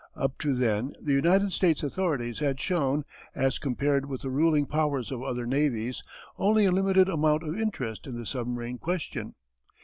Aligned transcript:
Up 0.15 0.39
to 0.39 0.55
then 0.55 0.93
the 0.99 1.13
United 1.13 1.51
States 1.51 1.83
authorities 1.83 2.39
had 2.39 2.59
shown, 2.59 3.03
as 3.35 3.59
compared 3.59 4.07
with 4.07 4.23
the 4.23 4.31
ruling 4.31 4.65
powers 4.65 5.11
of 5.11 5.21
other 5.21 5.45
navies, 5.45 6.01
only 6.39 6.65
a 6.65 6.71
limited 6.71 7.07
amount 7.07 7.43
of 7.43 7.55
interest 7.59 8.07
in 8.07 8.17
the 8.17 8.25
submarine 8.25 8.79
question. 8.79 9.35